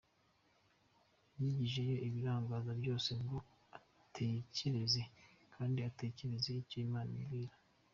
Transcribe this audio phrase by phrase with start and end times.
[1.39, 3.37] Yigijeyo ibirangaza byose ngo
[3.77, 5.01] atekereze
[5.53, 7.53] kandi ategereze icyo Imana imubwira.